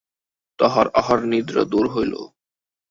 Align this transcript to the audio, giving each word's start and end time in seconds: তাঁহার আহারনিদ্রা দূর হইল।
তাঁহার 0.59 0.87
আহারনিদ্রা 0.93 1.63
দূর 1.63 1.85
হইল। 1.87 2.13